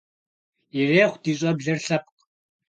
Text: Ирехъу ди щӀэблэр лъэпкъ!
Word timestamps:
Ирехъу 0.79 1.17
ди 1.23 1.33
щӀэблэр 1.39 1.79
лъэпкъ! 1.85 2.15